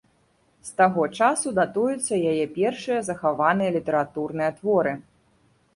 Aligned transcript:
З 0.69 0.71
таго 0.81 1.03
часу 1.19 1.53
датуюцца 1.59 2.13
яе 2.31 2.45
першыя 2.59 2.99
захаваныя 3.09 3.69
літаратурныя 3.79 4.51
творы. 4.59 4.99